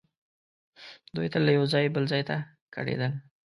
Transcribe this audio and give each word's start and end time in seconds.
دوی 1.15 1.27
تل 1.33 1.41
له 1.47 1.51
یو 1.57 1.65
ځایه 1.73 1.93
بل 1.95 2.03
ځای 2.11 2.23
ته 2.29 2.35
کډېدل. 2.75 3.11